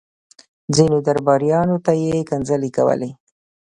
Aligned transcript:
ځينو 0.75 0.97
درباريانو 1.07 1.75
ته 1.85 1.91
يې 2.01 2.25
کنځلې 2.29 2.69
کولې. 2.77 3.09